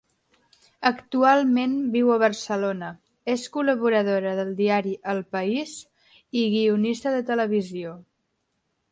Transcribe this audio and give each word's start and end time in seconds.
Actualment 0.89 1.73
viu 1.95 2.07
a 2.13 2.15
Barcelona, 2.23 2.87
és 3.33 3.43
col·laboradora 3.57 4.31
del 4.39 4.49
diari 4.61 4.93
El 5.13 5.21
País 5.35 5.75
i 6.41 6.47
guionista 6.55 7.13
de 7.17 7.21
televisió. 7.29 7.93